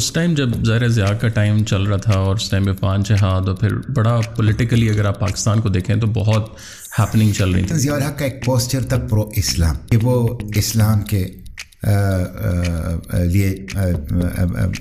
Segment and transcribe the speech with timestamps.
[0.00, 3.08] اس time جب ظاہر ضیاء کا ٹائم چل رہا تھا اور اس ٹائم پہ پانچ
[3.08, 6.48] جہاد اور پھر بڑا پولیٹیکلی اگر آپ پاکستان کو دیکھیں تو بہت
[6.98, 11.02] ہیپننگ چل رہی تھی۔ ضیاء الحق کا ایک پوسچر تھا پرو اسلام کہ وہ اسلام
[11.02, 11.24] کے
[13.24, 13.54] لیے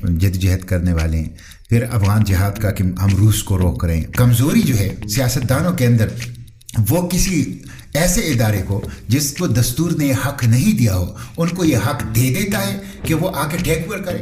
[0.03, 1.29] جد جہد کرنے والے ہیں۔
[1.69, 5.73] پھر افغان جہاد کا کہ ہم روس کو روک رہے ہیں۔ کمزوری جو ہے سیاستدانوں
[5.73, 6.07] کے اندر
[6.89, 7.61] وہ کسی
[7.93, 11.77] ایسے ادارے کو جس کو دستور نے یہ حق نہیں دیا ہو، ان کو یہ
[11.77, 14.17] حق دے دیتا ہے کہ وہ آ کے ٹیک اوور کرے،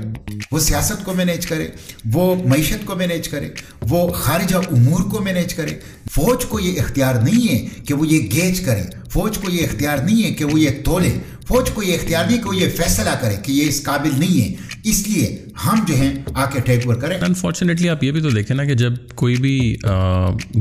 [0.52, 1.68] وہ سیاست کو مینیج کرے،
[2.14, 3.50] وہ معیشت کو مینیج کرے،
[3.82, 5.80] وہ خارجہ امور کو مینیج کرے۔
[6.12, 9.98] فوج کو یہ اختیار نہیں ہے کہ وہ یہ گیج کرے، فوج کو یہ اختیار
[9.98, 13.10] نہیں ہے کہ وہ یہ تولے، فوج کو یہ اختیار نہیں کہ وہ یہ فیصلہ
[13.22, 15.28] کرے کہ یہ اس قابل نہیں ہے۔ اس لیے
[15.66, 18.64] ہم جو ہیں آ کے ٹیک اوور کریں۔ انفارچونیٹلی آپ یہ بھی تو دیکھیں نا
[18.64, 19.76] کہ جب کوئی بھی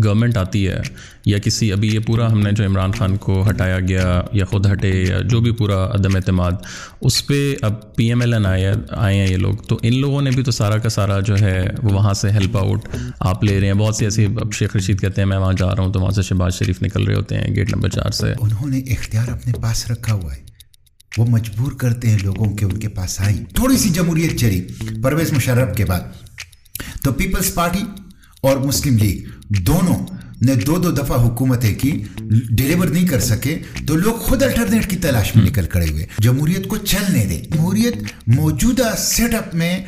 [0.05, 0.81] گورنمنٹ آتی ہے
[1.27, 4.67] یا کسی ابھی یہ پورا ہم نے جو عمران خان کو ہٹایا گیا یا خود
[4.73, 6.53] ہٹے یا جو بھی پورا عدم اعتماد
[7.01, 10.23] اس پہ اب پی ایم ایل این آئے آئے ہیں یہ لوگ۔ تو ان لوگوں
[10.23, 12.89] نے بھی تو سارا کا سارا جو ہے وہ وہاں سے ہیلپ آؤٹ
[13.21, 15.75] آپ لے رہے ہیں۔ بہت سی ایسی اب شیخ رشید کہتے ہیں میں وہاں جا
[15.75, 18.33] رہا ہوں تو وہاں سے شہباز شریف نکل رہے ہوتے ہیں گیٹ نمبر چار سے۔
[18.41, 20.56] انہوں نے اختیار اپنے پاس رکھا ہوا ہے۔
[21.17, 24.63] وہ مجبور کرتے ہیں لوگوں کے ان کے پاس آئیں تھوڑی سی جمہوریت چلی
[25.03, 26.01] پرویز مشرف کے بعد۔
[27.03, 27.83] تو پیپلز پارٹی
[28.41, 30.07] اور مسلم لیگ دونوں
[30.43, 32.03] نے دو دو دفعہ حکومتیں کی،
[32.51, 36.69] ڈیلیور نہیں کر سکے، تو لوگ خود الٹرنیٹ کی تلاش میں نکل کھڑے ہوئے۔ جمہوریت
[36.69, 37.95] کو چلنے دیں۔ جمہوریت
[38.27, 39.85] موجودہ سیٹ اپ میں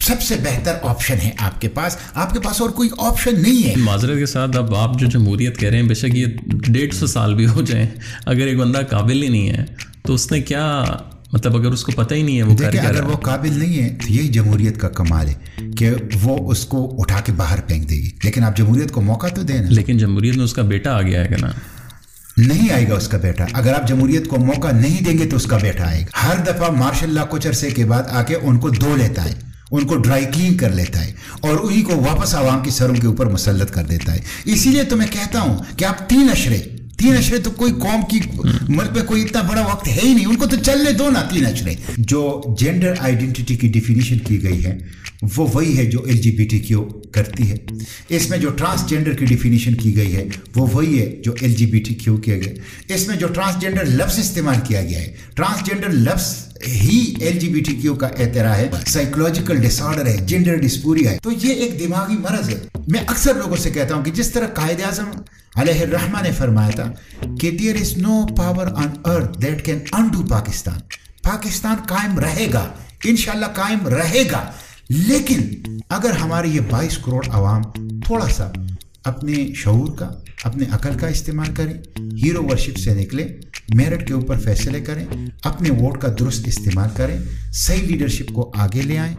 [0.00, 3.68] سب سے بہتر آپشن ہے آپ کے پاس۔ آپ کے پاس اور کوئی آپشن نہیں
[3.68, 6.26] ہے۔ معذرت کے ساتھ اب آپ جو جمہوریت کہہ رہے ہیں، بے شک یہ
[6.68, 7.86] ڈیڑھ سو سال بھی ہو جائیں۔
[8.26, 9.64] اگر ایک بندہ قابل ہی نہیں ہے
[10.06, 10.84] تو اس نے کیا
[11.32, 14.12] مطلب اگر اس کو پتہ ہی نہیں ہے وہ اگر وہ قابل نہیں ہے تو
[14.12, 15.34] یہی جمہوریت کا کمال ہے
[15.76, 15.90] کہ
[16.22, 19.42] وہ اس کو اٹھا کے باہر پھینک دے گی۔ لیکن آپ جمہوریت کو موقع تو
[19.42, 21.50] دیں لیکن جمہوریت میں اس کا بیٹا آ گیا ہے نا؟
[22.36, 25.36] نہیں آئے گا اس کا بیٹا۔ اگر آپ جمہوریت کو موقع نہیں دیں گے تو
[25.36, 28.36] اس کا بیٹا آئے گا۔ ہر دفعہ مارشل اللہ کچھ عرصے کے بعد آ کے
[28.42, 29.34] ان کو دو لیتا ہے
[29.70, 33.06] ان کو ڈرائی کلین کر لیتا ہے اور انہی کو واپس عوام کی سروں کے
[33.06, 36.75] اوپر مسلط کر دیتا ہے۔ اسی لیے تو میں کہتا ہوں کہ آپ تین اشرے
[36.98, 38.20] تین اشرے تو کوئی قوم کی
[38.68, 41.22] ملک میں کوئی اتنا بڑا وقت ہے ہی نہیں۔ ان کو تو چلنے دو نا
[41.22, 44.78] تین اشرے جو جینڈر آئیڈینٹی کی ڈیفینیشن کی گئی ہے،
[45.36, 47.56] وہ وہی ہے جو L G B T Q کرتی ہے۔
[48.08, 50.24] اس میں جو ٹرانسجینڈر کی ڈیفینیشن کی گئی ہے،
[50.56, 53.84] وہ وہی ہے جو L G B T Q کیا گیا۔ اس میں جو ٹرانسجینڈر
[53.84, 56.34] لفظ استعمال کیا گیا ہے ٹرانسجینڈر لفظ
[56.66, 61.10] ہی L G B T Q کا اعتراض ہے سائیکولوجیکل ڈس آرڈر ہے جینڈر ڈسپوریا
[61.10, 62.54] ہے۔ تو یہ ایک دماغی مرض ہے۔
[62.88, 65.04] میں اکثر لوگوں سے کہتا ہوں کہ جس طرح قائد اعظم
[65.54, 66.92] علیہ الرحمہ نے فرمایا تھا
[67.40, 70.78] کہ there is no power on earth that can undo Pakistan.
[71.22, 72.72] Pakistan قائم رہے گا،
[73.04, 74.52] انشاءاللہ قائم رہے گا۔
[74.88, 75.40] لیکن
[75.88, 77.62] اگر ہمارے یہ بائیس کروڑ عوام
[78.00, 78.50] تھوڑا سا
[79.04, 80.08] اپنے شعور کا،
[80.42, 81.74] اپنے عقل کا استعمال کریں
[82.24, 83.28] ہیرو ورشپ سے نکلیں
[83.74, 85.06] میرٹ کے اوپر فیصلے کریں،
[85.42, 87.18] اپنے ووٹ کا درست استعمال کریں،
[87.52, 89.14] صحیح لیڈرشپ کو آگے لے آئیں۔